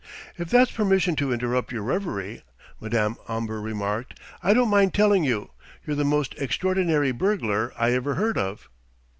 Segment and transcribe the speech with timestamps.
[0.35, 2.41] "If that's permission to interrupt your reverie,"
[2.79, 5.51] Madame Omber remarked, "I don't mind telling you,
[5.85, 8.67] you're the most extraordinary burglar I ever heard of!"